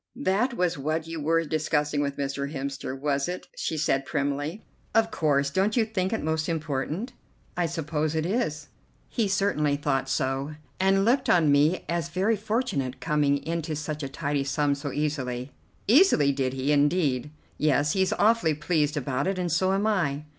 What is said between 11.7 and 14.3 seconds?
as very fortunate coming into such a